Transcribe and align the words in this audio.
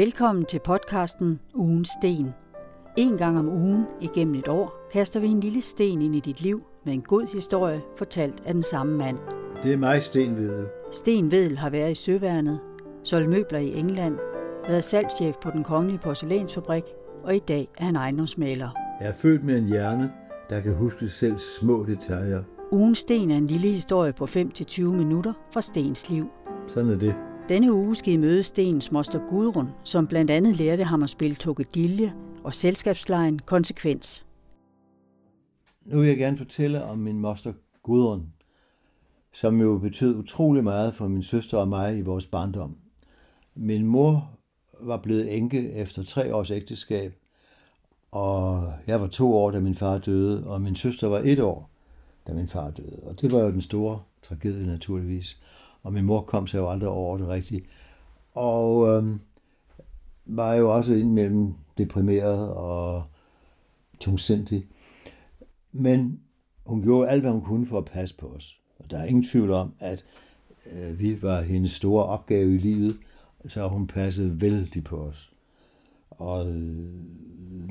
Velkommen 0.00 0.44
til 0.44 0.60
podcasten 0.64 1.40
Ugens 1.54 1.88
Sten. 1.98 2.32
En 2.96 3.16
gang 3.18 3.38
om 3.38 3.48
ugen 3.48 3.86
igennem 4.00 4.34
et 4.34 4.48
år 4.48 4.88
kaster 4.92 5.20
vi 5.20 5.26
en 5.26 5.40
lille 5.40 5.62
sten 5.62 6.02
ind 6.02 6.14
i 6.14 6.20
dit 6.20 6.40
liv 6.40 6.60
med 6.84 6.92
en 6.92 7.02
god 7.02 7.26
historie 7.32 7.82
fortalt 7.98 8.42
af 8.46 8.54
den 8.54 8.62
samme 8.62 8.96
mand. 8.96 9.18
Det 9.62 9.72
er 9.72 9.76
mig, 9.76 10.02
Sten 10.02 10.36
Vedel. 10.36 10.66
Sten 10.92 11.30
Vedel 11.30 11.58
har 11.58 11.70
været 11.70 11.90
i 11.90 11.94
Søværnet, 11.94 12.60
solgt 13.04 13.28
møbler 13.28 13.58
i 13.58 13.78
England, 13.78 14.18
været 14.68 14.84
salgschef 14.84 15.36
på 15.42 15.50
den 15.50 15.64
kongelige 15.64 15.98
porcelænsfabrik, 15.98 16.84
og 17.24 17.36
i 17.36 17.38
dag 17.38 17.68
er 17.78 17.84
han 17.84 17.96
ejendomsmaler. 17.96 18.70
Jeg 19.00 19.08
er 19.08 19.14
født 19.14 19.44
med 19.44 19.58
en 19.58 19.66
hjerne, 19.66 20.12
der 20.50 20.60
kan 20.60 20.74
huske 20.74 21.08
selv 21.08 21.38
små 21.38 21.84
detaljer. 21.84 22.42
Ugens 22.72 22.98
Sten 22.98 23.30
er 23.30 23.36
en 23.36 23.46
lille 23.46 23.68
historie 23.68 24.12
på 24.12 24.24
5-20 24.24 24.82
minutter 24.82 25.32
fra 25.52 25.60
Stens 25.60 26.10
liv. 26.10 26.26
Sådan 26.68 26.90
er 26.90 26.98
det. 26.98 27.14
Denne 27.50 27.72
uge 27.72 27.94
skal 27.94 28.12
I 28.12 28.16
møde 28.16 28.42
Stens 28.42 28.92
moster 28.92 29.26
Gudrun, 29.28 29.68
som 29.84 30.06
blandt 30.06 30.30
andet 30.30 30.56
lærte 30.56 30.84
ham 30.84 31.02
at 31.02 31.10
spille 31.10 31.36
tokedilje 31.36 32.14
og 32.44 32.54
selskabslejen 32.54 33.38
konsekvens. 33.38 34.26
Nu 35.84 35.98
vil 35.98 36.08
jeg 36.08 36.16
gerne 36.16 36.36
fortælle 36.36 36.84
om 36.84 36.98
min 36.98 37.20
moster 37.20 37.52
Gudrun, 37.82 38.32
som 39.32 39.60
jo 39.60 39.78
betød 39.78 40.16
utrolig 40.16 40.64
meget 40.64 40.94
for 40.94 41.08
min 41.08 41.22
søster 41.22 41.58
og 41.58 41.68
mig 41.68 41.98
i 41.98 42.00
vores 42.00 42.26
barndom. 42.26 42.76
Min 43.54 43.86
mor 43.86 44.30
var 44.80 44.96
blevet 44.96 45.36
enke 45.36 45.72
efter 45.72 46.04
tre 46.04 46.34
års 46.34 46.50
ægteskab, 46.50 47.14
og 48.10 48.72
jeg 48.86 49.00
var 49.00 49.06
to 49.06 49.34
år, 49.34 49.50
da 49.50 49.60
min 49.60 49.74
far 49.74 49.98
døde, 49.98 50.46
og 50.46 50.60
min 50.60 50.76
søster 50.76 51.08
var 51.08 51.20
et 51.24 51.40
år, 51.40 51.70
da 52.26 52.32
min 52.32 52.48
far 52.48 52.70
døde. 52.70 53.00
Og 53.02 53.20
det 53.20 53.32
var 53.32 53.40
jo 53.40 53.50
den 53.50 53.62
store 53.62 54.00
tragedie 54.22 54.66
naturligvis. 54.66 55.40
Og 55.82 55.92
min 55.92 56.04
mor 56.04 56.20
kom 56.20 56.46
sig 56.46 56.58
jo 56.58 56.70
aldrig 56.70 56.88
over 56.88 57.18
det 57.18 57.28
rigtigt. 57.28 57.66
Og 58.32 58.88
øh, 58.88 59.16
var 60.26 60.54
jo 60.54 60.74
også 60.74 60.94
indimellem 60.94 61.54
deprimeret 61.78 62.48
og 62.48 63.02
tungsindig. 64.00 64.66
Men 65.72 66.20
hun 66.66 66.82
gjorde 66.82 67.08
alt, 67.10 67.22
hvad 67.22 67.30
hun 67.30 67.42
kunne 67.42 67.66
for 67.66 67.78
at 67.78 67.84
passe 67.84 68.16
på 68.16 68.26
os. 68.26 68.60
Og 68.78 68.90
der 68.90 68.98
er 68.98 69.04
ingen 69.04 69.24
tvivl 69.24 69.50
om, 69.50 69.72
at 69.80 70.04
øh, 70.72 70.98
vi 70.98 71.22
var 71.22 71.42
hendes 71.42 71.72
store 71.72 72.04
opgave 72.04 72.54
i 72.54 72.58
livet, 72.58 72.96
så 73.48 73.68
hun 73.68 73.86
passede 73.86 74.40
vældig 74.40 74.84
på 74.84 74.96
os. 74.96 75.32
Og 76.10 76.50
øh, 76.50 76.86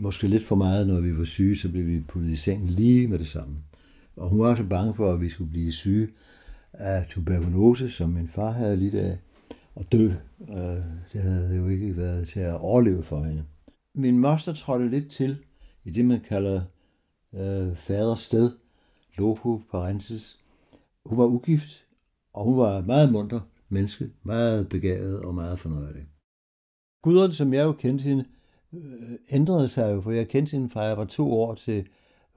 måske 0.02 0.28
lidt 0.28 0.46
for 0.46 0.56
meget, 0.56 0.88
når 0.88 1.00
vi 1.00 1.18
var 1.18 1.24
syge, 1.24 1.58
så 1.58 1.72
blev 1.72 1.88
vi 1.88 2.00
puttet 2.00 2.32
i 2.32 2.36
seng 2.36 2.72
lige 2.72 3.08
med 3.08 3.20
det 3.20 3.28
samme. 3.28 3.56
Og 4.16 4.30
hun 4.30 4.40
var 4.40 4.56
så 4.56 4.64
bange 4.64 4.94
for, 4.94 5.14
at 5.14 5.22
vi 5.22 5.30
skulle 5.30 5.52
blive 5.52 5.72
syge 5.72 6.08
af 6.74 7.06
tuberkulose, 7.10 7.90
som 7.90 8.10
min 8.10 8.28
far 8.28 8.52
havde 8.52 8.78
lidt 8.78 8.96
af, 8.96 9.18
og 9.76 9.92
dø. 9.92 10.12
Øh, 10.50 10.84
det 11.14 11.22
havde 11.22 11.56
jo 11.56 11.68
ikke 11.68 11.98
været 11.98 12.28
til 12.28 12.40
at 12.40 12.60
overleve 12.60 13.04
for 13.04 13.24
hende. 13.24 13.44
Min 13.96 14.20
moster 14.20 14.54
trådte 14.54 14.90
lidt 14.90 15.12
til 15.12 15.38
i 15.84 15.92
det, 15.92 16.06
man 16.06 16.22
kalder 16.22 16.62
øh, 17.34 17.76
fadersted, 17.76 18.52
loco 19.18 19.62
parensis. 19.72 20.40
Hun 21.06 21.18
var 21.18 21.26
ugift, 21.26 21.86
og 22.34 22.46
hun 22.46 22.58
var 22.58 22.82
meget 22.82 23.12
munter 23.12 23.40
menneske, 23.70 24.10
meget 24.24 24.70
begavet 24.70 25.20
og 25.22 25.36
meget 25.36 25.60
fornøjelig. 25.60 26.08
Gudrun, 27.04 27.32
som 27.32 27.54
jeg 27.54 27.64
jo 27.64 27.72
kendte 27.72 28.04
hende, 28.04 28.26
øh, 28.74 29.12
ændrede 29.30 29.70
sig 29.70 29.94
jo, 29.94 30.02
for 30.02 30.12
jeg 30.12 30.28
kendte 30.28 30.52
hende 30.52 30.70
fra 30.70 30.82
jeg 30.82 30.98
var 30.98 31.06
to 31.06 31.34
år 31.34 31.56
til 31.56 31.88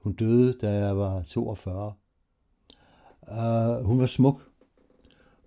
hun 0.03 0.13
døde, 0.13 0.57
da 0.61 0.71
jeg 0.71 0.97
var 0.97 1.23
42. 1.23 1.93
Uh, 3.27 3.85
hun 3.85 3.99
var 3.99 4.05
smuk, 4.05 4.41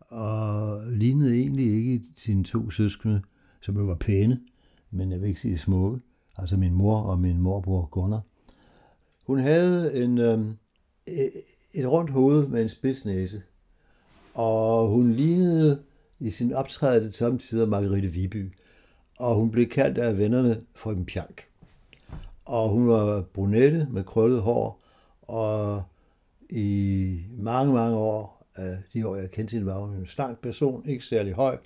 og 0.00 0.82
lignede 0.86 1.34
egentlig 1.34 1.66
ikke 1.66 2.02
sine 2.16 2.44
to 2.44 2.70
søskende, 2.70 3.22
som 3.60 3.76
jo 3.76 3.84
var 3.84 3.94
pæne, 3.94 4.40
men 4.90 5.12
jeg 5.12 5.20
vil 5.20 5.28
ikke 5.28 5.40
sige 5.40 5.58
smukke, 5.58 6.00
altså 6.36 6.56
min 6.56 6.74
mor 6.74 7.00
og 7.00 7.18
min 7.18 7.38
morbror 7.38 7.88
Gunnar. 7.90 8.20
Hun 9.26 9.38
havde 9.38 9.94
en, 10.04 10.18
øh, 10.18 10.38
et 11.74 11.88
rundt 11.88 12.10
hoved 12.10 12.46
med 12.46 12.62
en 12.62 12.68
spids 12.68 13.04
næse, 13.04 13.42
og 14.34 14.88
hun 14.88 15.12
lignede 15.12 15.82
i 16.20 16.30
sin 16.30 16.52
optræden 16.52 17.12
samtidig 17.12 17.68
Margrethe 17.68 18.08
Viby, 18.08 18.52
og 19.18 19.34
hun 19.34 19.50
blev 19.50 19.68
kaldt 19.68 19.98
af 19.98 20.18
vennerne 20.18 20.60
for 20.74 20.90
en 20.92 21.06
Pjank. 21.06 21.48
Og 22.44 22.68
hun 22.68 22.88
var 22.88 23.22
brunette 23.22 23.88
med 23.90 24.04
krøllet 24.04 24.42
hår, 24.42 24.82
og 25.22 25.82
i 26.50 27.20
mange, 27.38 27.72
mange 27.72 27.96
år, 27.96 28.46
af 28.54 28.78
de 28.94 29.08
år 29.08 29.16
jeg 29.16 29.30
kendte 29.30 29.52
hende, 29.52 29.66
var 29.66 29.78
hun 29.78 29.96
en 29.96 30.06
slank 30.06 30.40
person, 30.40 30.88
ikke 30.88 31.04
særlig 31.04 31.32
høj, 31.32 31.58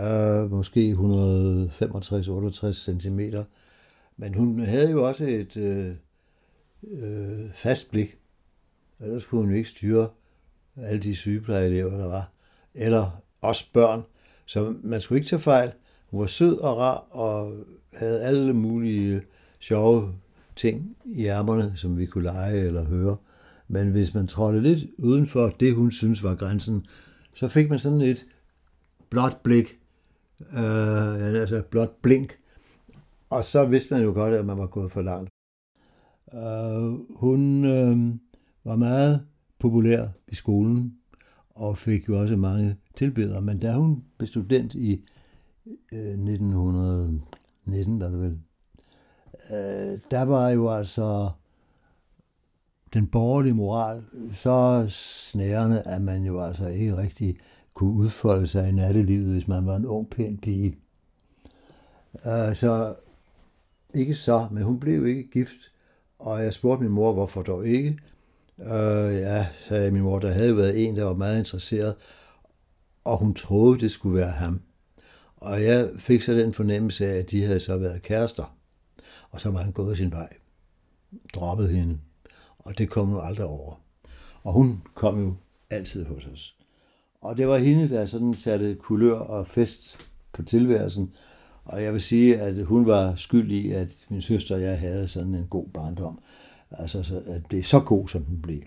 øh, 0.00 0.50
måske 0.50 0.92
165-68 0.92 2.72
cm. 2.72 3.20
Men 4.16 4.34
hun 4.34 4.60
havde 4.60 4.90
jo 4.90 5.08
også 5.08 5.24
et 5.24 5.56
øh, 5.56 5.94
øh, 6.90 7.50
fast 7.54 7.90
blik. 7.90 8.18
Ellers 9.00 9.24
kunne 9.24 9.40
hun 9.40 9.50
jo 9.50 9.56
ikke 9.56 9.68
styre 9.68 10.08
alle 10.76 11.02
de 11.02 11.14
sygeplejeelever, 11.14 11.90
der 11.90 12.06
var. 12.06 12.30
Eller 12.74 13.22
også 13.40 13.64
børn. 13.72 14.02
Så 14.46 14.74
man 14.82 15.00
skulle 15.00 15.18
ikke 15.18 15.28
tage 15.28 15.40
fejl. 15.40 15.72
Hun 16.10 16.20
var 16.20 16.26
sød 16.26 16.58
og 16.58 16.76
rar 16.76 17.06
og 17.10 17.52
havde 17.92 18.22
alle 18.22 18.52
mulige 18.52 19.22
sjove 19.60 20.14
ting 20.56 20.96
i 21.04 21.26
ærmerne, 21.26 21.72
som 21.76 21.98
vi 21.98 22.06
kunne 22.06 22.24
lege 22.24 22.60
eller 22.60 22.84
høre. 22.84 23.16
Men 23.68 23.90
hvis 23.90 24.14
man 24.14 24.26
trådte 24.26 24.60
lidt 24.60 24.84
uden 24.98 25.26
for 25.26 25.48
det, 25.48 25.74
hun 25.74 25.92
synes 25.92 26.22
var 26.22 26.34
grænsen, 26.34 26.86
så 27.34 27.48
fik 27.48 27.70
man 27.70 27.78
sådan 27.78 28.00
et 28.00 28.26
blåt 29.10 29.36
blik, 29.42 29.78
øh, 30.40 31.40
altså 31.40 31.62
blåt 31.70 31.90
blink, 32.02 32.38
og 33.30 33.44
så 33.44 33.64
vidste 33.64 33.94
man 33.94 34.02
jo 34.02 34.12
godt, 34.12 34.34
at 34.34 34.46
man 34.46 34.58
var 34.58 34.66
gået 34.66 34.92
for 34.92 35.02
langt. 35.02 35.30
Øh, 36.34 37.16
hun 37.16 37.64
øh, 37.64 38.14
var 38.64 38.76
meget 38.76 39.26
populær 39.58 40.08
i 40.28 40.34
skolen, 40.34 40.94
og 41.50 41.78
fik 41.78 42.08
jo 42.08 42.20
også 42.20 42.36
mange 42.36 42.76
tilbedere, 42.96 43.42
men 43.42 43.58
da 43.58 43.72
hun 43.72 44.04
blev 44.18 44.26
student 44.26 44.74
i 44.74 45.04
øh, 45.92 46.00
1919, 46.00 48.00
der, 48.00 48.10
det 48.10 48.20
vel, 48.20 48.38
øh, 49.50 50.00
der 50.10 50.22
var 50.22 50.48
jo 50.48 50.70
altså 50.70 51.30
den 52.94 53.06
borgerlige 53.06 53.54
moral 53.54 54.02
så 54.32 54.86
snærende, 54.88 55.82
at 55.82 56.02
man 56.02 56.24
jo 56.24 56.44
altså 56.44 56.68
ikke 56.68 56.96
rigtig 56.96 57.38
kunne 57.74 57.92
udfolde 57.92 58.46
sig 58.46 58.68
i 58.68 58.72
nattelivet, 58.72 59.32
hvis 59.32 59.48
man 59.48 59.66
var 59.66 59.76
en 59.76 59.86
ung, 59.86 60.10
pæn 60.10 60.38
pige. 60.38 60.76
Uh, 62.14 62.54
så 62.54 62.94
ikke 63.94 64.14
så, 64.14 64.48
men 64.50 64.62
hun 64.62 64.80
blev 64.80 65.06
ikke 65.06 65.30
gift, 65.30 65.72
og 66.18 66.42
jeg 66.42 66.54
spurgte 66.54 66.82
min 66.82 66.92
mor, 66.92 67.12
hvorfor 67.12 67.42
dog 67.42 67.66
ikke. 67.66 67.98
Uh, 68.56 69.14
ja, 69.14 69.46
sagde 69.68 69.90
min 69.90 70.02
mor, 70.02 70.18
der 70.18 70.32
havde 70.32 70.56
været 70.56 70.86
en, 70.88 70.96
der 70.96 71.04
var 71.04 71.14
meget 71.14 71.38
interesseret, 71.38 71.94
og 73.04 73.18
hun 73.18 73.34
troede, 73.34 73.80
det 73.80 73.90
skulle 73.90 74.18
være 74.18 74.30
ham. 74.30 74.60
Og 75.36 75.64
jeg 75.64 75.90
fik 75.98 76.22
så 76.22 76.32
den 76.32 76.52
fornemmelse 76.52 77.06
af, 77.06 77.18
at 77.18 77.30
de 77.30 77.42
havde 77.42 77.60
så 77.60 77.76
været 77.76 78.02
kærester, 78.02 78.56
og 79.30 79.40
så 79.40 79.50
var 79.50 79.58
han 79.58 79.72
gået 79.72 79.96
sin 79.96 80.12
vej, 80.12 80.28
droppet 81.34 81.68
hende 81.68 81.98
og 82.66 82.78
det 82.78 82.90
kom 82.90 83.06
hun 83.06 83.20
aldrig 83.22 83.46
over. 83.46 83.80
Og 84.42 84.52
hun 84.52 84.82
kom 84.94 85.24
jo 85.24 85.34
altid 85.70 86.04
hos 86.04 86.26
os. 86.26 86.56
Og 87.20 87.36
det 87.36 87.48
var 87.48 87.58
hende, 87.58 87.88
der 87.88 88.06
sådan 88.06 88.34
satte 88.34 88.74
kulør 88.74 89.18
og 89.18 89.46
fest 89.46 89.98
på 90.32 90.42
tilværelsen. 90.42 91.12
Og 91.64 91.82
jeg 91.82 91.92
vil 91.92 92.00
sige, 92.00 92.40
at 92.40 92.64
hun 92.64 92.86
var 92.86 93.14
skyld 93.14 93.52
i, 93.52 93.70
at 93.70 93.88
min 94.08 94.22
søster 94.22 94.54
og 94.54 94.62
jeg 94.62 94.78
havde 94.78 95.08
sådan 95.08 95.34
en 95.34 95.46
god 95.50 95.66
barndom. 95.74 96.18
Altså, 96.70 97.22
at 97.26 97.42
det 97.50 97.58
er 97.58 97.62
så 97.62 97.80
god, 97.80 98.08
som 98.08 98.24
den 98.24 98.42
blev. 98.42 98.60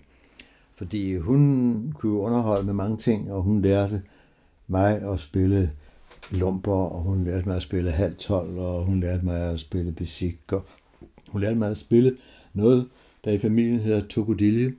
Fordi 0.74 1.16
hun 1.16 1.92
kunne 1.98 2.18
underholde 2.18 2.66
med 2.66 2.74
mange 2.74 2.96
ting, 2.96 3.32
og 3.32 3.42
hun 3.42 3.62
lærte 3.62 4.02
mig 4.66 5.02
at 5.12 5.20
spille 5.20 5.72
lumper, 6.30 6.72
og 6.72 7.00
hun 7.00 7.24
lærte 7.24 7.48
mig 7.48 7.56
at 7.56 7.62
spille 7.62 7.90
halv 7.90 8.16
tolv, 8.16 8.58
og 8.58 8.84
hun 8.84 9.00
lærte 9.00 9.24
mig 9.24 9.40
at 9.40 9.60
spille 9.60 9.92
besik, 9.92 10.38
og 10.52 10.64
hun 11.28 11.40
lærte 11.40 11.56
mig 11.56 11.70
at 11.70 11.78
spille 11.78 12.16
noget, 12.54 12.88
der 13.24 13.30
i 13.32 13.38
familien 13.38 13.80
hedder 13.80 14.00
Tokodilje, 14.00 14.72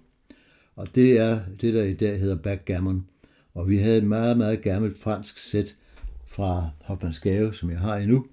og 0.75 0.95
det 0.95 1.19
er 1.19 1.39
det, 1.61 1.73
der 1.73 1.83
i 1.83 1.93
dag 1.93 2.19
hedder 2.19 2.35
backgammon. 2.35 3.07
Og 3.53 3.69
vi 3.69 3.77
havde 3.77 3.97
et 3.97 4.03
meget, 4.03 4.37
meget 4.37 4.61
gammelt 4.61 4.97
fransk 4.97 5.37
sæt 5.37 5.75
fra 6.27 6.69
Hofmannsgave, 6.83 7.53
som 7.53 7.69
jeg 7.69 7.79
har 7.79 7.97
endnu, 7.97 8.25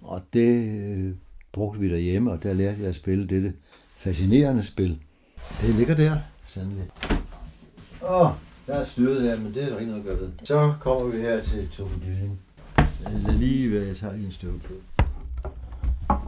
og 0.00 0.22
det 0.32 0.68
øh, 0.68 1.14
brugte 1.52 1.80
vi 1.80 1.90
derhjemme, 1.90 2.32
og 2.32 2.42
der 2.42 2.52
lærte 2.52 2.80
jeg 2.80 2.88
at 2.88 2.94
spille 2.94 3.26
dette 3.26 3.52
fascinerende 3.96 4.62
spil. 4.62 4.98
Det 5.60 5.74
ligger 5.74 5.94
der, 5.94 6.16
sandelig. 6.46 6.84
Åh, 8.02 8.20
oh, 8.20 8.30
der 8.66 8.74
er 8.74 8.84
stødet 8.84 9.22
her, 9.22 9.40
men 9.40 9.54
det 9.54 9.62
er 9.62 9.68
der 9.68 9.78
ikke 9.78 9.92
noget 9.92 10.02
at 10.02 10.06
gøre 10.08 10.20
ved. 10.20 10.30
Så 10.44 10.74
kommer 10.80 11.06
vi 11.06 11.20
her 11.20 11.42
til 11.42 11.68
Tokodiljen. 11.68 12.38
Lad 13.26 13.38
lige 13.38 13.72
være, 13.72 13.86
jeg 13.86 13.96
tager 13.96 14.14
lige 14.14 14.26
en 14.26 14.32
støv 14.32 14.60
på. 14.60 14.74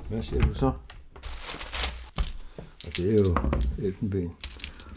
Hvad 0.09 0.23
siger 0.23 0.43
du 0.43 0.55
så? 0.55 0.73
Det 2.97 3.15
er 3.15 3.19
jo 3.19 3.37
elfenben. 3.87 4.33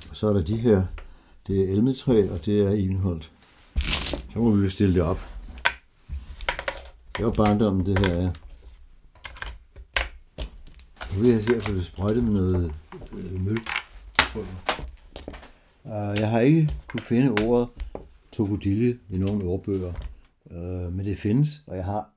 Og 0.09 0.15
så 0.15 0.27
er 0.27 0.33
der 0.33 0.43
de 0.43 0.57
her, 0.57 0.85
det 1.47 1.59
er 1.59 1.73
elmetræ, 1.73 2.29
og 2.29 2.45
det 2.45 2.61
er 2.61 2.71
indholdt. 2.71 3.31
Så 4.33 4.39
må 4.39 4.51
vi 4.51 4.63
jo 4.63 4.69
stille 4.69 4.93
det 4.93 5.01
op. 5.01 5.19
Det 7.17 7.25
var 7.25 7.31
barndommen, 7.31 7.85
det 7.85 7.99
her 7.99 8.15
er. 8.15 8.31
Nu 11.15 11.21
vil 11.21 11.31
jeg 11.31 11.43
se 11.43 11.55
at 11.55 11.63
få 11.63 11.73
det 11.73 11.85
sprøjtet 11.85 12.23
med 12.23 12.33
noget 12.33 12.73
øh, 13.13 13.41
møl. 13.41 13.59
Øh, 15.85 16.15
jeg 16.19 16.29
har 16.29 16.39
ikke 16.39 16.73
kunne 16.87 17.01
finde 17.01 17.31
ordet 17.45 17.69
tokodilje 18.31 18.97
i 19.09 19.17
nogle 19.17 19.45
ordbøger, 19.45 19.93
øh, 20.51 20.93
men 20.93 21.05
det 21.05 21.19
findes, 21.19 21.63
og 21.67 21.75
jeg 21.75 21.85
har 21.85 22.09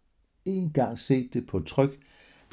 en 0.45 0.71
gang 0.71 0.99
set 0.99 1.31
det 1.35 1.47
på 1.47 1.61
tryk, 1.61 1.99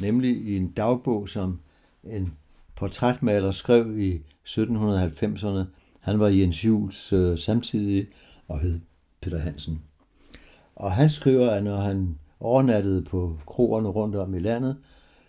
nemlig 0.01 0.38
i 0.38 0.57
en 0.57 0.71
dagbog, 0.71 1.29
som 1.29 1.59
en 2.03 2.33
portrætmaler 2.77 3.51
skrev 3.51 4.00
i 4.00 4.21
1790'erne. 4.47 5.63
Han 6.00 6.19
var 6.19 6.27
Jens 6.27 6.65
Jules 6.65 7.13
øh, 7.13 7.38
samtidig 7.38 8.07
og 8.47 8.59
hed 8.59 8.79
Peter 9.21 9.38
Hansen. 9.38 9.81
Og 10.75 10.91
han 10.91 11.09
skriver, 11.09 11.50
at 11.50 11.63
når 11.63 11.77
han 11.77 12.19
overnattede 12.39 13.03
på 13.03 13.39
kroerne 13.47 13.89
rundt 13.89 14.15
om 14.15 14.35
i 14.35 14.39
landet, 14.39 14.77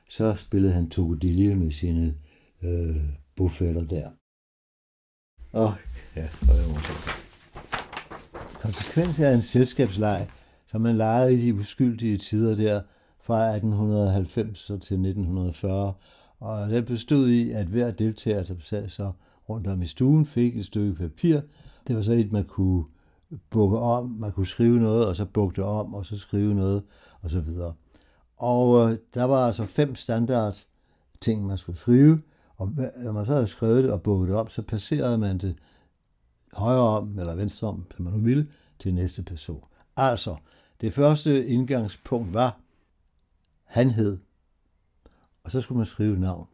så 0.08 0.34
spillede 0.34 0.72
han 0.72 0.90
tokodilje 0.90 1.54
med 1.54 1.72
sine 1.72 2.14
øh, 2.62 2.96
bofælder 3.36 3.84
der. 3.84 4.10
Og 5.52 5.74
ja, 6.16 6.28
og 6.42 6.56
jeg 6.56 6.68
må 6.68 6.80
Konsekvens 8.60 9.18
er 9.18 9.30
en 9.30 9.42
selskabsleg, 9.42 10.28
som 10.66 10.80
man 10.80 10.96
legede 10.96 11.34
i 11.34 11.46
de 11.46 11.54
uskyldige 11.54 12.18
tider 12.18 12.56
der 12.56 12.82
fra 13.20 13.54
1890 13.54 14.64
til 14.66 14.74
1940. 14.76 15.94
Og 16.40 16.70
den 16.70 16.84
bestod 16.84 17.28
i, 17.28 17.50
at 17.50 17.66
hver 17.66 17.90
deltager, 17.90 18.44
som 18.44 18.60
sad 18.60 18.88
så 18.88 19.12
rundt 19.48 19.66
om 19.66 19.82
i 19.82 19.86
stuen, 19.86 20.26
fik 20.26 20.56
et 20.56 20.66
stykke 20.66 20.94
papir. 20.94 21.40
Det 21.86 21.96
var 21.96 22.02
så 22.02 22.12
et, 22.12 22.32
man 22.32 22.44
kunne 22.44 22.84
bukke 23.50 23.78
om, 23.78 24.10
man 24.10 24.32
kunne 24.32 24.46
skrive 24.46 24.80
noget, 24.80 25.06
og 25.06 25.16
så 25.16 25.24
bukke 25.24 25.56
det 25.56 25.64
om, 25.64 25.94
og 25.94 26.06
så 26.06 26.18
skrive 26.18 26.54
noget, 26.54 26.82
og 27.20 27.30
så 27.30 27.40
videre. 27.40 27.74
Og 28.36 28.90
øh, 28.90 28.98
der 29.14 29.24
var 29.24 29.46
altså 29.46 29.66
fem 29.66 29.94
standard 29.94 30.64
ting, 31.20 31.46
man 31.46 31.58
skulle 31.58 31.78
skrive, 31.78 32.22
og 32.56 32.72
når 32.96 33.12
man 33.12 33.26
så 33.26 33.32
havde 33.32 33.46
skrevet 33.46 33.84
det 33.84 33.92
og 33.92 34.02
bukket 34.02 34.28
det 34.28 34.36
op, 34.36 34.50
så 34.50 34.62
passerede 34.62 35.18
man 35.18 35.38
det 35.38 35.56
højre 36.52 36.80
om, 36.80 37.18
eller 37.18 37.34
venstre 37.34 37.68
om, 37.68 37.86
som 37.96 38.04
man 38.04 38.12
nu 38.12 38.18
ville, 38.18 38.48
til 38.78 38.94
næste 38.94 39.22
person. 39.22 39.64
Altså, 39.96 40.36
det 40.80 40.94
første 40.94 41.46
indgangspunkt 41.46 42.34
var, 42.34 42.60
han 43.64 43.90
hed, 43.90 44.18
og 45.48 45.52
så 45.52 45.60
skulle 45.60 45.76
man 45.76 45.86
skrive 45.86 46.20
navn. 46.20 46.46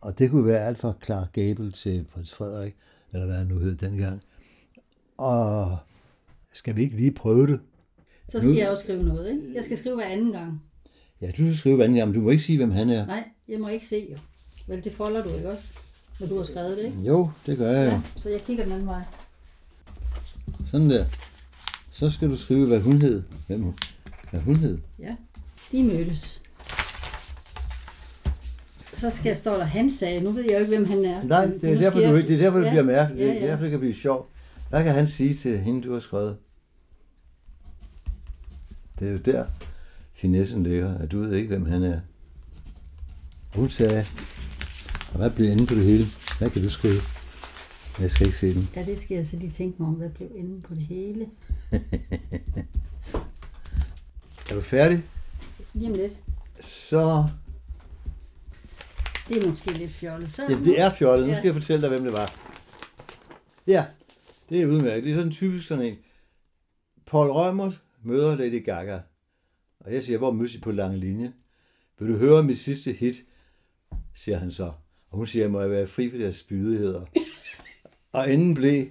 Og 0.00 0.18
det 0.18 0.30
kunne 0.30 0.46
være 0.46 0.66
alt 0.66 0.78
fra 0.78 0.92
Clark 1.04 1.32
Gable 1.32 1.72
til 1.72 2.04
prins 2.14 2.34
Frederik, 2.34 2.76
eller 3.12 3.26
hvad 3.26 3.36
han 3.36 3.46
nu 3.46 3.58
hed 3.58 3.76
dengang. 3.76 4.22
Og 5.18 5.78
skal 6.52 6.76
vi 6.76 6.82
ikke 6.82 6.96
lige 6.96 7.10
prøve 7.10 7.46
det? 7.46 7.60
Så 8.28 8.38
skal 8.40 8.50
nu, 8.50 8.56
jeg 8.56 8.70
også 8.70 8.82
skrive 8.82 9.02
noget, 9.02 9.30
ikke? 9.30 9.42
Jeg 9.54 9.64
skal 9.64 9.78
skrive 9.78 9.94
hver 9.94 10.04
anden 10.04 10.32
gang. 10.32 10.62
Ja, 11.20 11.26
du 11.26 11.32
skal 11.32 11.56
skrive 11.56 11.76
hver 11.76 11.84
anden 11.84 11.96
gang, 11.96 12.08
men 12.08 12.18
du 12.18 12.24
må 12.24 12.30
ikke 12.30 12.42
sige, 12.42 12.56
hvem 12.56 12.70
han 12.70 12.90
er. 12.90 13.06
Nej, 13.06 13.24
jeg 13.48 13.60
må 13.60 13.68
ikke 13.68 13.86
se 13.86 14.08
jo. 14.10 14.18
Vel, 14.66 14.84
det 14.84 14.92
folder 14.92 15.22
du 15.22 15.34
ikke 15.34 15.50
også, 15.50 15.64
når 16.20 16.26
du 16.26 16.36
har 16.36 16.44
skrevet 16.44 16.78
det, 16.78 16.84
ikke? 16.84 16.98
Jo, 16.98 17.30
det 17.46 17.58
gør 17.58 17.70
jeg 17.70 17.92
ja, 17.92 18.20
Så 18.20 18.28
jeg 18.28 18.40
kigger 18.40 18.64
den 18.64 18.72
anden 18.72 18.86
vej. 18.86 19.02
Sådan 20.66 20.90
der. 20.90 21.04
Så 21.90 22.10
skal 22.10 22.30
du 22.30 22.36
skrive, 22.36 22.66
hvad 22.66 22.80
hun 22.80 23.02
hed. 23.02 23.22
Hvem 23.46 23.62
hun, 23.62 23.74
hvad 24.30 24.40
hun 24.40 24.56
hed. 24.56 24.78
Ja, 24.98 25.16
de 25.72 25.84
mødtes. 25.84 26.42
Så 29.00 29.10
skal 29.10 29.28
jeg 29.28 29.36
stå 29.36 29.54
der, 29.54 29.64
han 29.64 29.90
sagde, 29.90 30.20
nu 30.20 30.30
ved 30.30 30.42
jeg 30.42 30.52
jo 30.52 30.58
ikke, 30.58 30.76
hvem 30.76 30.86
han 30.88 31.04
er. 31.04 31.22
Nej, 31.22 31.46
det 31.46 31.64
er 31.72 31.78
derfor, 31.78 32.00
du, 32.00 32.16
det 32.16 32.30
er 32.30 32.38
derfor, 32.38 32.58
det 32.58 32.64
ja, 32.64 32.70
bliver 32.70 32.84
mærkeligt. 32.84 33.20
Ja, 33.20 33.26
ja. 33.26 33.34
Det 33.34 33.42
er 33.42 33.46
derfor, 33.46 33.62
det 33.62 33.70
kan 33.70 33.80
blive 33.80 33.94
sjovt. 33.94 34.28
Hvad 34.68 34.84
kan 34.84 34.94
han 34.94 35.08
sige 35.08 35.34
til 35.34 35.58
hende, 35.58 35.82
du 35.82 35.92
har 35.92 36.00
skrevet? 36.00 36.36
Det 38.98 39.08
er 39.08 39.12
jo 39.12 39.18
der, 39.18 39.46
finessen 40.14 40.62
ligger, 40.62 40.98
at 40.98 41.12
du 41.12 41.20
ved 41.20 41.34
ikke, 41.34 41.48
hvem 41.48 41.66
han 41.66 41.82
er. 41.82 42.00
Hun 43.54 43.70
sagde, 43.70 44.04
og 45.12 45.16
hvad 45.16 45.30
bliver 45.30 45.52
inde 45.52 45.66
på 45.66 45.74
det 45.74 45.84
hele? 45.84 46.04
Hvad 46.38 46.50
kan 46.50 46.62
du 46.62 46.70
skrive? 46.70 47.00
Jeg 48.00 48.10
skal 48.10 48.26
ikke 48.26 48.38
se 48.38 48.54
den. 48.54 48.70
Ja, 48.76 48.84
det 48.84 49.02
skal 49.02 49.14
jeg 49.14 49.26
så 49.26 49.36
lige 49.36 49.50
tænke 49.50 49.82
mig 49.82 49.88
om, 49.88 49.94
hvad 49.94 50.10
blev 50.10 50.28
inde 50.34 50.60
på 50.60 50.74
det 50.74 50.82
hele. 50.82 51.26
er 54.50 54.54
du 54.54 54.60
færdig? 54.60 55.02
Lige 55.74 55.90
om 55.90 55.96
lidt. 55.96 56.12
Så... 56.60 57.26
Det 59.28 59.42
er 59.42 59.48
måske 59.48 59.72
lidt 59.72 59.90
fjollet. 59.90 60.32
Så... 60.32 60.42
Ja, 60.48 60.58
det 60.64 60.80
er 60.80 60.94
fjollet. 60.94 61.28
Nu 61.28 61.34
skal 61.34 61.44
jeg 61.44 61.54
fortælle 61.54 61.82
dig, 61.82 61.88
hvem 61.88 62.04
det 62.04 62.12
var. 62.12 62.34
Ja, 63.66 63.86
det 64.48 64.62
er 64.62 64.66
udmærket. 64.66 65.04
Det 65.04 65.12
er 65.12 65.16
sådan 65.16 65.32
typisk 65.32 65.68
sådan 65.68 65.84
en. 65.84 65.98
Paul 67.06 67.30
Rømert 67.30 67.80
møder 68.02 68.36
Lady 68.36 68.64
Gaga. 68.64 69.00
Og 69.80 69.94
jeg 69.94 70.04
siger, 70.04 70.18
hvor 70.18 70.30
mødes 70.30 70.54
I 70.54 70.60
på 70.60 70.72
lange 70.72 70.98
linje? 70.98 71.32
Vil 71.98 72.08
du 72.08 72.16
høre 72.16 72.42
mit 72.42 72.58
sidste 72.58 72.92
hit? 72.92 73.16
siger 74.14 74.38
han 74.38 74.52
så. 74.52 74.72
Og 75.10 75.18
hun 75.18 75.26
siger, 75.26 75.48
må 75.48 75.60
jeg 75.60 75.70
være 75.70 75.86
fri 75.86 76.10
for 76.10 76.18
deres 76.18 76.36
spydigheder. 76.36 77.06
og 78.12 78.32
inden 78.32 78.54
blev, 78.54 78.86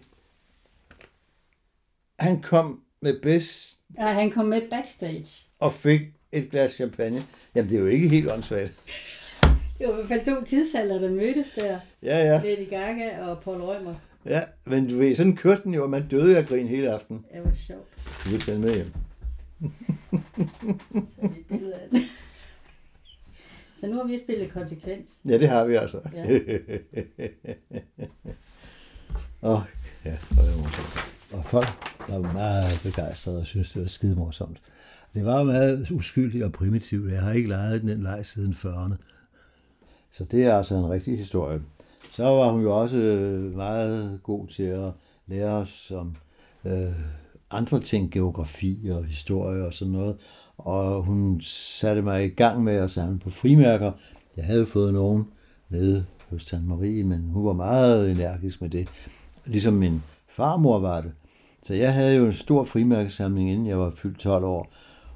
han 2.19 2.41
kom 2.41 2.83
med 3.01 3.21
bedst. 3.21 3.79
Ja, 3.97 4.13
han 4.13 4.31
kom 4.31 4.45
med 4.45 4.69
backstage. 4.69 5.47
Og 5.59 5.73
fik 5.73 6.01
et 6.31 6.49
glas 6.51 6.73
champagne. 6.73 7.23
Jamen, 7.55 7.69
det 7.69 7.77
er 7.77 7.81
jo 7.81 7.87
ikke 7.87 8.09
helt 8.09 8.31
åndssvagt. 8.31 8.73
Det 9.79 9.87
var 9.87 9.93
i 9.93 9.95
hvert 9.95 10.07
fald 10.07 10.25
to 10.25 10.43
tidsalder, 10.45 10.99
der 10.99 11.09
mødtes 11.09 11.51
der. 11.51 11.79
Ja, 12.03 12.17
ja. 12.17 12.41
Lady 12.43 12.69
Gaga 12.69 13.25
og 13.25 13.39
Paul 13.39 13.61
Rømer. 13.61 13.95
Ja, 14.25 14.41
men 14.65 14.89
du 14.89 14.97
ved, 14.97 15.15
sådan 15.15 15.35
kørte 15.35 15.63
den 15.63 15.73
jo, 15.73 15.83
og 15.83 15.89
man 15.89 16.07
døde 16.07 16.37
af 16.37 16.45
grin 16.45 16.67
hele 16.67 16.89
aften. 16.89 17.25
Det 17.33 17.43
var 17.43 17.53
sjovt. 17.53 17.87
Du 18.25 18.29
vil 18.29 18.41
tage 18.41 18.59
med 18.59 18.75
hjem. 18.75 18.91
Så 23.79 23.87
nu 23.87 23.95
har 23.95 24.07
vi 24.07 24.19
spillet 24.23 24.51
konsekvens. 24.51 25.07
Ja, 25.25 25.37
det 25.37 25.49
har 25.49 25.65
vi 25.65 25.75
altså. 25.75 25.99
Ja. 26.13 26.23
og, 29.51 29.63
ja, 30.05 30.17
det 30.29 30.37
var 30.37 30.43
og 31.33 31.45
folk 31.45 31.67
var 32.09 32.33
meget 32.33 32.81
begejstrede 32.83 33.39
og 33.39 33.47
synes 33.47 33.71
det 33.71 33.81
var 33.81 33.87
skide 33.87 34.15
morsomt. 34.15 34.61
Det 35.13 35.25
var 35.25 35.39
jo 35.39 35.43
meget 35.43 35.91
uskyldigt 35.91 36.43
og 36.43 36.51
primitivt. 36.51 37.11
Jeg 37.11 37.21
har 37.21 37.33
ikke 37.33 37.49
leget 37.49 37.81
den 37.81 38.03
leg 38.03 38.25
siden 38.25 38.53
40'erne. 38.53 38.95
Så 40.11 40.23
det 40.23 40.43
er 40.43 40.57
altså 40.57 40.75
en 40.75 40.89
rigtig 40.89 41.17
historie. 41.17 41.61
Så 42.11 42.23
var 42.23 42.51
hun 42.51 42.61
jo 42.61 42.81
også 42.81 42.97
øh, 42.97 43.55
meget 43.55 44.19
god 44.23 44.47
til 44.47 44.63
at 44.63 44.91
lære 45.27 45.51
os 45.51 45.91
om 45.91 46.15
øh, 46.65 46.91
andre 47.51 47.79
ting, 47.79 48.11
geografi 48.11 48.89
og 48.91 49.05
historie 49.05 49.65
og 49.65 49.73
sådan 49.73 49.91
noget. 49.91 50.17
Og 50.57 51.03
hun 51.03 51.41
satte 51.43 52.01
mig 52.01 52.25
i 52.25 52.29
gang 52.29 52.63
med 52.63 52.73
at 52.73 52.91
samle 52.91 53.19
på 53.19 53.29
frimærker. 53.29 53.91
Jeg 54.37 54.45
havde 54.45 54.65
fået 54.65 54.93
nogen 54.93 55.27
nede 55.69 56.05
hos 56.29 56.45
Tante 56.45 56.67
Marie, 56.67 57.03
men 57.03 57.29
hun 57.33 57.45
var 57.45 57.53
meget 57.53 58.11
energisk 58.11 58.61
med 58.61 58.69
det. 58.69 58.87
Ligesom 59.45 59.73
min 59.73 60.03
farmor 60.29 60.79
var 60.79 61.01
det. 61.01 61.11
Så 61.67 61.73
jeg 61.73 61.93
havde 61.93 62.15
jo 62.15 62.25
en 62.25 62.33
stor 62.33 62.63
frimærkesamling, 62.63 63.51
inden 63.51 63.67
jeg 63.67 63.79
var 63.79 63.93
fyldt 63.95 64.19
12 64.19 64.45
år. 64.45 64.71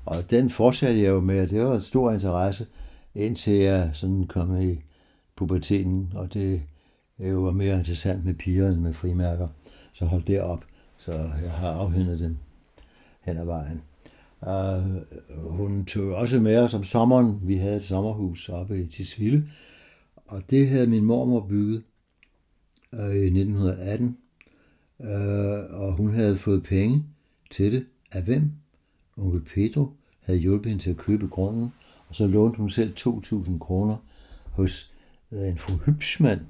Og 0.05 0.15
den 0.29 0.49
fortsatte 0.49 1.01
jeg 1.01 1.09
jo 1.09 1.19
med, 1.19 1.41
og 1.41 1.49
det 1.49 1.65
var 1.65 1.75
en 1.75 1.81
stor 1.81 2.11
interesse, 2.11 2.65
indtil 3.15 3.53
jeg 3.53 3.89
sådan 3.93 4.27
kom 4.27 4.61
i 4.61 4.81
puberteten, 5.35 6.11
og 6.15 6.33
det 6.33 6.61
jo 7.19 7.39
var 7.39 7.51
mere 7.51 7.79
interessant 7.79 8.25
med 8.25 8.33
piger 8.33 8.69
end 8.69 8.79
med 8.79 8.93
frimærker. 8.93 9.47
Så 9.93 10.05
holdt 10.05 10.27
det 10.27 10.41
op 10.41 10.65
så 11.01 11.11
jeg 11.43 11.51
har 11.51 11.71
afhændet 11.71 12.19
den 12.19 12.39
hen 13.21 13.37
ad 13.37 13.45
vejen. 13.45 13.81
Uh, 14.41 15.57
hun 15.57 15.85
tog 15.85 16.15
også 16.15 16.39
med 16.39 16.57
os 16.57 16.73
om 16.73 16.83
sommeren. 16.83 17.39
Vi 17.43 17.55
havde 17.55 17.77
et 17.77 17.83
sommerhus 17.83 18.49
oppe 18.49 18.81
i 18.81 18.87
Tisvilde, 18.87 19.47
og 20.27 20.41
det 20.49 20.69
havde 20.69 20.87
min 20.87 21.03
mormor 21.03 21.45
bygget 21.49 21.83
uh, 22.93 23.15
i 23.15 23.25
1918, 23.25 24.17
uh, 24.99 25.07
og 25.81 25.93
hun 25.93 26.13
havde 26.13 26.37
fået 26.37 26.63
penge 26.63 27.03
til 27.51 27.71
det. 27.71 27.85
Af 28.11 28.23
hvem? 28.23 28.51
Onkel 29.17 29.41
Pedro 29.41 29.89
havde 30.19 30.39
hjulpet 30.39 30.69
hende 30.69 30.83
til 30.83 30.89
at 30.89 30.97
købe 30.97 31.27
grunden, 31.27 31.73
og 32.11 32.15
så 32.15 32.27
lånte 32.27 32.57
hun 32.57 32.69
selv 32.69 32.93
2.000 32.99 33.57
kroner 33.59 33.95
hos 34.51 34.91
øh, 35.31 35.47
en 35.47 35.57
fru 35.57 35.77
Hybsmand, 35.85 36.41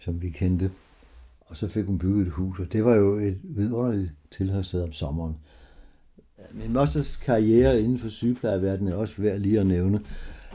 som 0.00 0.22
vi 0.22 0.30
kendte 0.30 0.70
og 1.46 1.56
så 1.56 1.68
fik 1.68 1.84
hun 1.84 1.98
bygget 1.98 2.26
et 2.26 2.32
hus, 2.32 2.60
og 2.60 2.72
det 2.72 2.84
var 2.84 2.94
jo 2.94 3.18
et 3.18 3.38
vidunderligt 3.42 4.12
tilholdssted 4.30 4.82
om 4.82 4.92
sommeren. 4.92 5.36
Min 6.52 6.72
mosters 6.72 7.16
karriere 7.16 7.80
inden 7.80 7.98
for 7.98 8.08
sygeplejeverdenen 8.08 8.92
er 8.92 8.96
også 8.96 9.14
værd 9.18 9.38
lige 9.38 9.60
at 9.60 9.66
nævne 9.66 10.00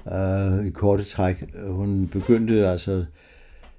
uh, 0.05 0.65
i 0.67 0.69
korte 0.69 1.03
træk. 1.03 1.43
Hun 1.67 2.07
begyndte 2.07 2.67
altså 2.67 3.05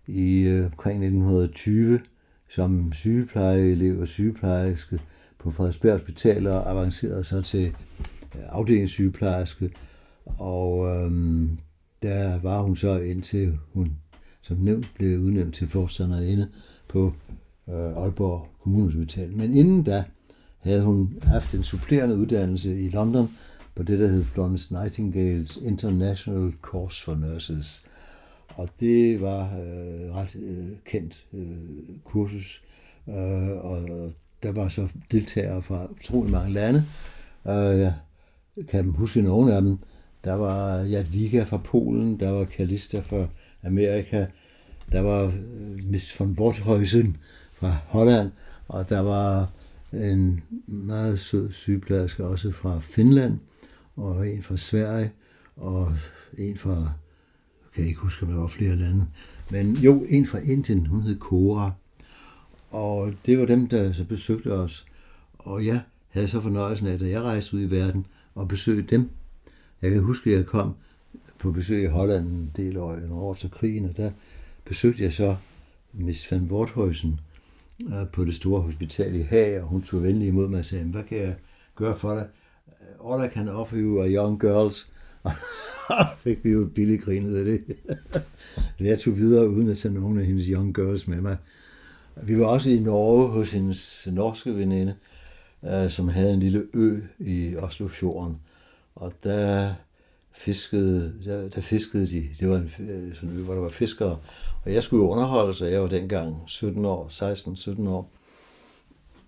i 0.07 0.59
uh, 0.59 0.65
omkring 0.65 1.05
1920 1.05 2.01
som 2.49 2.93
sygeplejeelev 2.93 4.01
og 4.01 4.09
sygeplejerske 4.09 5.01
på 5.39 5.51
Frederiksberg 5.51 5.93
Hospital 5.93 6.47
og 6.47 6.71
avancerede 6.71 7.25
så 7.25 7.43
til 7.43 7.75
afdelingssygeplejerske. 8.49 9.71
Og 10.27 10.87
øhm, 10.87 11.59
der 12.03 12.41
var 12.41 12.63
hun 12.63 12.77
så 12.77 12.99
indtil 12.99 13.59
hun 13.73 13.97
som 14.43 14.57
nævnt 14.57 14.91
blev 14.95 15.19
udnævnt 15.19 15.55
til 15.55 15.69
forstanderinde 15.69 16.49
på 16.89 17.13
øh, 17.69 17.75
Aalborg 17.75 18.49
Kommunehospital. 18.63 19.37
Men 19.37 19.55
inden 19.55 19.83
da 19.83 20.05
havde 20.59 20.83
hun 20.83 21.19
haft 21.23 21.55
en 21.55 21.63
supplerende 21.63 22.17
uddannelse 22.17 22.81
i 22.81 22.89
London 22.89 23.31
på 23.75 23.83
det, 23.83 24.01
der 24.01 24.09
hed 24.09 24.25
Florence 24.25 24.75
Nightingales 24.75 25.57
International 25.57 26.53
Course 26.63 27.03
for 27.03 27.15
Nurses. 27.15 27.83
Og 28.49 28.69
det 28.81 29.21
var 29.21 29.43
øh, 29.43 30.15
ret 30.15 30.37
øh, 30.37 30.69
kendt 30.85 31.27
øh, 31.33 31.97
kursus, 32.05 32.63
øh, 33.09 33.65
og 33.65 33.79
der 34.43 34.53
var 34.53 34.69
så 34.69 34.89
deltagere 35.13 35.63
fra 35.63 35.91
utrolig 35.91 36.33
mange 36.33 36.53
lande. 36.53 36.85
Øh, 37.47 37.79
jeg 37.79 37.95
kan 38.69 38.91
huske 38.91 39.23
nogle 39.23 39.55
af 39.55 39.63
dem. 39.63 39.79
Der 40.25 40.35
var 40.35 40.79
Jadwiga 40.79 41.43
fra 41.43 41.57
Polen, 41.57 42.21
der 42.21 42.31
var 42.31 42.45
Kalista 42.45 43.01
fra 43.01 43.27
Amerika, 43.63 44.27
der 44.93 45.01
var 45.01 45.23
øh, 45.25 45.85
Miss 45.85 46.21
von 46.21 46.37
Worthuysen 46.39 47.17
fra 47.55 47.77
Holland, 47.87 48.31
og 48.69 48.89
der 48.89 49.01
var 49.01 49.51
en 49.93 50.43
meget 50.67 51.21
sød 51.21 51.51
sygeplejerske 51.51 52.27
også 52.27 52.53
fra 52.53 52.81
Finland, 52.81 53.39
og 53.97 54.29
en 54.29 54.43
fra 54.43 54.57
Sverige, 54.57 55.13
og 55.57 55.93
en 56.39 56.57
fra, 56.57 56.71
jeg 56.71 57.73
kan 57.75 57.85
ikke 57.85 58.01
huske, 58.01 58.27
om 58.27 58.33
der 58.33 58.39
var 58.39 58.47
flere 58.47 58.77
lande, 58.77 59.07
men 59.51 59.77
jo, 59.77 60.05
en 60.09 60.27
fra 60.27 60.39
Indien, 60.39 60.87
hun 60.87 61.03
hed 61.03 61.19
Cora, 61.19 61.73
og 62.71 63.13
det 63.27 63.39
var 63.39 63.47
dem, 63.47 63.69
der 63.69 63.93
så 63.93 64.05
besøgte 64.05 64.53
os, 64.53 64.87
og 65.39 65.67
jeg 65.67 65.81
havde 66.09 66.29
så 66.29 66.41
fornøjelsen 66.41 66.87
af, 66.87 66.93
at 66.93 67.11
jeg 67.11 67.23
rejste 67.23 67.57
ud 67.57 67.63
i 67.63 67.71
verden, 67.71 68.07
og 68.35 68.49
besøgte 68.49 68.97
dem. 68.97 69.11
Jeg 69.83 69.91
kan 69.91 70.01
huske, 70.01 70.31
at 70.31 70.37
jeg 70.37 70.47
kom 70.47 70.75
på 71.39 71.53
besøg 71.53 71.83
i 71.83 71.87
Holland 71.87 72.27
en 72.27 72.51
del 72.57 72.77
år, 72.77 72.95
en 72.95 73.13
år 73.13 73.33
efter 73.33 73.49
krigen, 73.49 73.85
og 73.85 73.97
der 73.97 74.11
besøgte 74.65 75.03
jeg 75.03 75.13
så 75.13 75.37
Miss 75.93 76.33
van 76.33 76.43
Worthuysen 76.51 77.21
øh, 77.87 78.09
på 78.13 78.25
det 78.25 78.35
store 78.35 78.61
hospital 78.61 79.15
i 79.15 79.23
Haag, 79.23 79.63
og 79.63 79.69
hun 79.69 79.83
tog 79.83 80.03
venlig 80.03 80.29
imod 80.29 80.49
mig 80.49 80.59
og 80.59 80.65
sagde, 80.65 80.85
hvad 80.85 81.03
kan 81.03 81.19
jeg 81.19 81.35
gøre 81.75 81.99
for 81.99 82.15
dig? 82.15 82.27
All 83.07 83.25
I 83.25 83.29
can 83.35 83.49
offer 83.49 83.77
you 83.81 84.01
are 84.01 84.11
young 84.11 84.41
girls. 84.41 84.89
Og 85.23 85.33
så 85.89 86.07
fik 86.19 86.45
vi 86.45 86.51
jo 86.51 86.71
billigt 86.75 87.03
grinet 87.03 87.37
af 87.37 87.45
det. 87.45 87.65
jeg 88.81 88.99
tog 88.99 89.17
videre 89.17 89.51
uden 89.51 89.69
at 89.69 89.79
tage 89.79 89.95
nogen 89.95 90.19
af 90.19 90.27
hendes 90.27 90.47
young 90.47 90.75
girls 90.75 91.09
med 91.09 91.21
mig. 91.21 91.37
Vi 92.23 92.39
var 92.39 92.47
også 92.47 92.71
i 92.71 92.79
Norge 92.79 93.29
hos 93.29 93.51
hendes 93.51 94.09
norske 94.13 94.57
veninde, 94.57 94.95
øh, 95.65 95.91
som 95.91 96.09
havde 96.09 96.35
en 96.35 96.41
lille 96.41 96.67
ø 96.75 97.01
i 97.19 97.57
Oslofjorden. 97.57 98.37
Og 98.95 99.13
der 99.25 99.75
fiskede, 100.33 101.15
der, 101.25 101.49
der 101.49 101.61
fiskede 101.61 102.07
de. 102.07 102.29
Det 102.41 102.49
var 102.49 102.57
en, 102.57 102.71
øh, 102.89 103.15
sådan 103.15 103.37
ø, 103.37 103.43
hvor 103.43 103.55
der 103.55 103.61
var 103.61 103.69
fiskere. 103.69 104.19
Og 104.65 104.73
jeg 104.73 104.83
skulle 104.83 105.05
jo 105.05 105.11
underholde, 105.11 105.55
så 105.55 105.67
jeg 105.67 105.83
var 105.83 105.89
dengang 105.89 106.37
17 106.47 106.85
år, 106.85 107.09
16-17 107.85 107.89
år. 107.89 108.11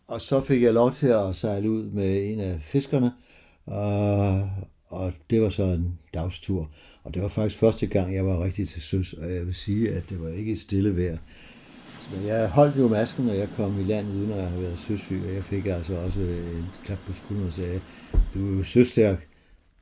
Og 0.06 0.20
så 0.20 0.40
fik 0.40 0.62
jeg 0.62 0.72
lov 0.72 0.92
til 0.92 1.06
at 1.06 1.36
sejle 1.36 1.70
ud 1.70 1.84
med 1.84 2.32
en 2.32 2.40
af 2.40 2.60
fiskerne, 2.62 3.12
og, 3.66 4.50
og 4.88 5.12
det 5.30 5.42
var 5.42 5.48
så 5.48 5.62
en 5.62 5.98
dagstur. 6.14 6.70
Og 7.04 7.14
det 7.14 7.22
var 7.22 7.28
faktisk 7.28 7.60
første 7.60 7.86
gang, 7.86 8.14
jeg 8.14 8.26
var 8.26 8.44
rigtig 8.44 8.68
til 8.68 8.82
søs, 8.82 9.12
og 9.12 9.32
jeg 9.34 9.46
vil 9.46 9.54
sige, 9.54 9.92
at 9.92 10.02
det 10.08 10.22
var 10.22 10.28
ikke 10.28 10.52
et 10.52 10.58
stille 10.58 10.96
vejr. 10.96 11.18
Men 12.14 12.26
jeg 12.26 12.48
holdt 12.50 12.78
jo 12.78 12.88
masken, 12.88 13.24
når 13.24 13.32
jeg 13.32 13.48
kom 13.56 13.80
i 13.80 13.84
land, 13.84 14.08
uden 14.08 14.32
at 14.32 14.48
have 14.48 14.62
været 14.62 14.78
søsyg, 14.78 15.22
og 15.28 15.34
jeg 15.34 15.44
fik 15.44 15.66
altså 15.66 15.94
også 15.94 16.20
en 16.20 16.66
klap 16.84 16.98
på 17.06 17.12
skulderen 17.12 17.46
og 17.46 17.52
sagde, 17.52 17.80
du 18.34 18.52
er 18.52 18.56
jo 18.56 18.62
søstærk. 18.62 19.28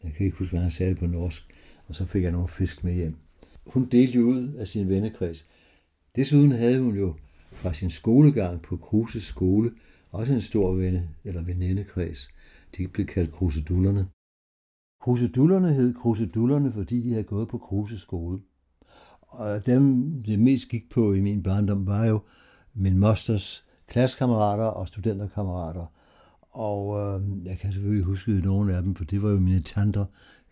Jeg 0.05 0.13
kan 0.13 0.27
ikke 0.27 0.39
huske, 0.39 0.53
hvad 0.53 0.61
han 0.61 0.71
sagde 0.71 0.95
på 0.95 1.07
norsk. 1.07 1.55
Og 1.89 1.95
så 1.95 2.05
fik 2.05 2.23
jeg 2.23 2.33
nogle 2.33 2.49
fisk 2.49 2.85
med 2.85 2.95
hjem. 2.95 3.17
Hun 3.67 3.85
delte 3.85 4.19
jo 4.19 4.25
ud 4.25 4.53
af 4.53 4.69
sin 4.69 4.89
vennekreds. 4.89 5.47
Desuden 6.17 6.51
havde 6.51 6.81
hun 6.81 6.97
jo 6.97 7.15
fra 7.53 7.75
sin 7.75 7.91
skolegang 7.91 8.63
på 8.63 8.77
Kruses 8.77 9.25
skole 9.25 9.71
også 10.13 10.33
en 10.33 10.41
stor 10.41 10.73
venne, 10.73 11.09
eller 11.25 11.43
venindekreds. 11.43 12.29
De 12.77 12.89
blev 12.89 13.07
kaldt 13.07 13.33
krusedullerne. 13.33 14.09
Krusedullerne 15.01 15.73
hed 15.73 15.95
krusedullerne, 15.95 16.73
fordi 16.73 17.01
de 17.01 17.11
havde 17.11 17.25
gået 17.25 17.49
på 17.49 17.59
Kruses 17.59 18.01
skole. 18.01 18.41
Og 19.21 19.67
dem, 19.67 20.13
det 20.23 20.39
mest 20.39 20.69
gik 20.69 20.91
på 20.91 21.13
i 21.13 21.21
min 21.21 21.43
barndom, 21.43 21.87
var 21.87 22.05
jo 22.05 22.21
min 22.75 22.99
mosters 22.99 23.65
klassekammerater 23.87 24.65
og 24.65 24.89
studenterkammerater. 24.89 25.87
Og 26.53 27.01
øh, 27.01 27.47
jeg 27.47 27.59
kan 27.59 27.73
selvfølgelig 27.73 28.05
huske 28.05 28.33
nogle 28.33 28.77
af 28.77 28.83
dem, 28.83 28.95
for 28.95 29.05
det 29.05 29.23
var 29.23 29.31
jo 29.31 29.39
mine 29.39 29.61
tanter 29.61 30.05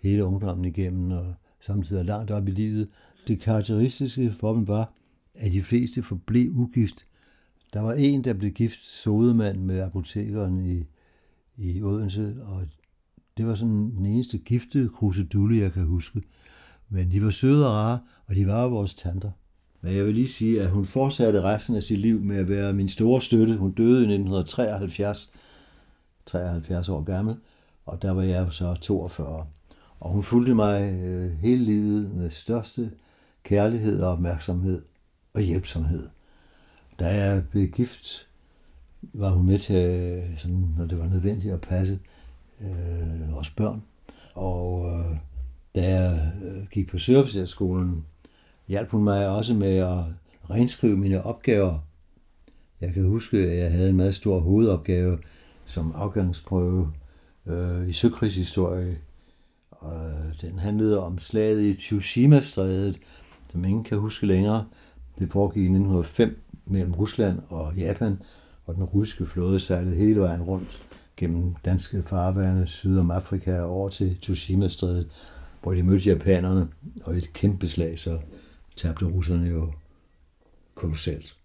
hele 0.02 0.24
ungdommen 0.24 0.64
igennem, 0.64 1.10
og 1.10 1.34
samtidig 1.60 2.04
langt 2.04 2.30
op 2.30 2.48
i 2.48 2.50
livet. 2.50 2.88
Det 3.28 3.40
karakteristiske 3.40 4.34
for 4.40 4.54
dem 4.54 4.68
var, 4.68 4.92
at 5.34 5.52
de 5.52 5.62
fleste 5.62 6.02
forblev 6.02 6.50
ugift. 6.54 7.06
Der 7.72 7.80
var 7.80 7.92
en, 7.92 8.24
der 8.24 8.32
blev 8.32 8.50
gift 8.50 8.78
sodemand 8.86 9.58
med 9.58 9.80
apotekeren 9.80 10.66
i, 10.66 10.84
i 11.56 11.82
Odense, 11.82 12.36
og 12.42 12.66
det 13.36 13.46
var 13.46 13.54
sådan 13.54 13.90
den 13.96 14.06
eneste 14.06 14.38
giftede 14.38 14.88
krusedulle, 14.88 15.56
jeg 15.56 15.72
kan 15.72 15.84
huske. 15.84 16.22
Men 16.88 17.10
de 17.10 17.22
var 17.22 17.30
søde 17.30 17.66
og 17.66 17.72
rare, 17.72 17.98
og 18.26 18.34
de 18.34 18.46
var 18.46 18.68
vores 18.68 18.94
tanter. 18.94 19.30
Men 19.80 19.96
jeg 19.96 20.06
vil 20.06 20.14
lige 20.14 20.28
sige, 20.28 20.62
at 20.62 20.70
hun 20.70 20.86
fortsatte 20.86 21.42
resten 21.42 21.76
af 21.76 21.82
sit 21.82 21.98
liv 21.98 22.20
med 22.20 22.36
at 22.36 22.48
være 22.48 22.72
min 22.72 22.88
store 22.88 23.22
støtte. 23.22 23.56
Hun 23.56 23.72
døde 23.72 23.98
i 23.98 24.14
1973, 24.14 25.30
73 26.30 26.88
år 26.88 27.02
gammel, 27.02 27.36
og 27.86 28.02
der 28.02 28.10
var 28.10 28.22
jeg 28.22 28.46
så 28.50 28.74
42. 28.74 29.46
Og 30.00 30.10
hun 30.10 30.22
fulgte 30.22 30.54
mig 30.54 30.92
øh, 30.92 31.32
hele 31.32 31.64
livet 31.64 32.10
med 32.14 32.30
største 32.30 32.90
kærlighed 33.42 34.02
og 34.02 34.12
opmærksomhed 34.12 34.82
og 35.34 35.40
hjælpsomhed. 35.40 36.08
Da 36.98 37.06
jeg 37.06 37.44
blev 37.50 37.68
gift, 37.68 38.26
var 39.02 39.30
hun 39.30 39.46
med 39.46 39.58
til, 39.58 39.76
øh, 39.76 40.38
sådan, 40.38 40.74
når 40.78 40.86
det 40.86 40.98
var 40.98 41.08
nødvendigt 41.08 41.54
at 41.54 41.60
passe 41.60 41.98
øh, 42.60 43.32
vores 43.32 43.50
børn. 43.50 43.82
Og 44.34 44.86
øh, 44.86 45.16
da 45.74 45.90
jeg 45.90 46.32
øh, 46.44 46.66
gik 46.70 46.88
på 46.88 46.98
serviceskolen, 46.98 48.04
hjalp 48.68 48.90
hun 48.90 49.04
mig 49.04 49.28
også 49.28 49.54
med 49.54 49.76
at 49.76 50.04
renskrive 50.50 50.96
mine 50.96 51.22
opgaver. 51.22 51.78
Jeg 52.80 52.92
kan 52.92 53.04
huske, 53.04 53.38
at 53.38 53.58
jeg 53.58 53.72
havde 53.72 53.90
en 53.90 53.96
meget 53.96 54.14
stor 54.14 54.38
hovedopgave 54.38 55.18
som 55.70 55.92
afgangsprøve 55.96 56.92
øh, 57.46 57.88
i 57.88 57.92
søkrigshistorie. 57.92 58.98
Og 59.70 60.00
den 60.40 60.58
handlede 60.58 61.02
om 61.02 61.18
slaget 61.18 61.62
i 61.62 61.74
Tsushima-strædet, 61.74 63.00
som 63.52 63.64
ingen 63.64 63.84
kan 63.84 63.98
huske 63.98 64.26
længere. 64.26 64.66
Det 65.18 65.30
foregik 65.30 65.62
i 65.62 65.66
1905 65.66 66.40
mellem 66.66 66.94
Rusland 66.94 67.38
og 67.48 67.74
Japan, 67.76 68.22
og 68.66 68.74
den 68.74 68.84
russiske 68.84 69.26
flåde 69.26 69.60
sejlede 69.60 69.96
hele 69.96 70.20
vejen 70.20 70.42
rundt 70.42 70.80
gennem 71.16 71.54
danske 71.64 72.02
farvande 72.02 72.66
syd 72.66 72.98
om 72.98 73.10
Afrika 73.10 73.60
og 73.60 73.70
over 73.70 73.88
til 73.88 74.18
Tsushima-strædet 74.20 75.10
hvor 75.62 75.74
de 75.74 75.82
mødte 75.82 76.08
japanerne, 76.08 76.68
og 77.04 77.16
et 77.16 77.32
kæmpe 77.32 77.68
slag, 77.68 77.98
så 77.98 78.18
tabte 78.76 79.04
russerne 79.04 79.48
jo 79.48 79.72
kolossalt. 80.74 81.36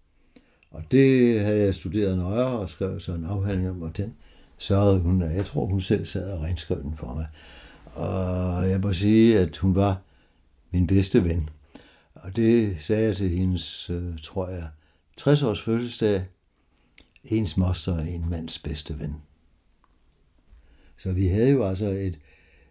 Og 0.76 0.82
det 0.92 1.40
havde 1.40 1.64
jeg 1.64 1.74
studeret 1.74 2.18
nøjere 2.18 2.58
og 2.58 2.68
skrev 2.68 3.00
så 3.00 3.12
en 3.12 3.24
afhandling 3.24 3.70
om, 3.70 3.82
og 3.82 3.96
den 3.96 4.14
sørgede 4.58 5.00
hun, 5.00 5.22
jeg 5.22 5.44
tror 5.44 5.66
hun 5.66 5.80
selv 5.80 6.04
sad 6.04 6.32
og 6.32 6.42
renskrev 6.42 6.82
den 6.82 6.96
for 6.96 7.14
mig. 7.14 7.26
Og 7.94 8.68
jeg 8.70 8.80
må 8.80 8.92
sige, 8.92 9.38
at 9.38 9.56
hun 9.56 9.74
var 9.74 10.02
min 10.70 10.86
bedste 10.86 11.24
ven. 11.24 11.48
Og 12.14 12.36
det 12.36 12.76
sagde 12.80 13.04
jeg 13.04 13.16
til 13.16 13.30
hendes, 13.30 13.90
øh, 13.90 14.18
tror 14.22 14.48
jeg, 14.48 14.68
60 15.16 15.42
års 15.42 15.62
fødselsdag. 15.62 16.24
Ens 17.24 17.56
moster 17.56 17.94
er 17.94 18.06
en 18.06 18.30
mands 18.30 18.58
bedste 18.58 18.98
ven. 18.98 19.14
Så 20.98 21.12
vi 21.12 21.28
havde 21.28 21.50
jo 21.50 21.64
altså 21.64 21.86
et, 21.86 22.18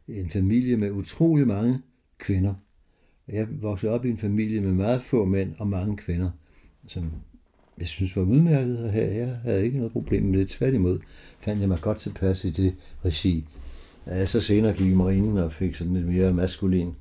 en 0.07 0.29
familie 0.29 0.77
med 0.77 0.91
utrolig 0.91 1.47
mange 1.47 1.81
kvinder. 2.17 2.53
Jeg 3.27 3.47
voksede 3.61 3.91
op 3.91 4.05
i 4.05 4.09
en 4.09 4.17
familie 4.17 4.61
med 4.61 4.71
meget 4.71 5.03
få 5.03 5.25
mænd 5.25 5.55
og 5.57 5.67
mange 5.67 5.97
kvinder, 5.97 6.31
som 6.87 7.11
jeg 7.79 7.87
synes 7.87 8.15
var 8.15 8.23
udmærket 8.23 8.77
at 8.77 8.91
have. 8.91 9.15
Jeg 9.15 9.39
havde 9.43 9.65
ikke 9.65 9.77
noget 9.77 9.91
problem 9.91 10.23
med 10.23 10.39
det. 10.39 10.49
Tværtimod 10.49 10.99
fandt 11.39 11.61
jeg 11.61 11.69
mig 11.69 11.81
godt 11.81 11.97
tilpas 11.97 12.45
i 12.45 12.49
det 12.49 12.75
regi. 13.05 13.45
Da 14.05 14.15
jeg 14.15 14.29
så 14.29 14.41
senere 14.41 14.73
gik 14.73 14.87
i 14.87 14.93
marinen 14.93 15.37
og 15.37 15.53
fik 15.53 15.75
sådan 15.75 15.93
lidt 15.93 16.07
mere 16.07 16.33
maskulin 16.33 16.95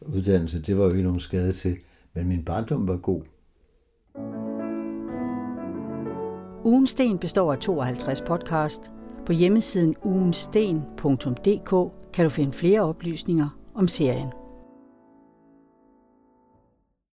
uddannelse, 0.00 0.62
det 0.62 0.78
var 0.78 0.84
jo 0.84 0.90
ikke 0.90 1.02
nogen 1.02 1.20
skade 1.20 1.52
til. 1.52 1.76
Men 2.14 2.28
min 2.28 2.44
barndom 2.44 2.88
var 2.88 2.96
god. 2.96 3.22
Ugensten 6.64 7.18
består 7.18 7.52
af 7.52 7.58
52 7.58 8.20
podcast. 8.20 8.80
På 9.26 9.32
hjemmesiden 9.32 9.94
ugensten.dk 10.04 11.70
kan 12.12 12.24
du 12.24 12.30
finde 12.30 12.52
flere 12.52 12.80
oplysninger 12.80 13.58
om 13.74 13.88
serien. 13.88 14.45